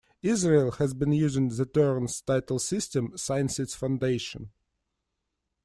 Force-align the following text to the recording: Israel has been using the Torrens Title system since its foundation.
Israel 0.23 0.71
has 0.71 0.95
been 0.95 1.11
using 1.11 1.49
the 1.49 1.63
Torrens 1.63 2.21
Title 2.23 2.57
system 2.57 3.15
since 3.19 3.59
its 3.59 3.75
foundation. 3.75 4.49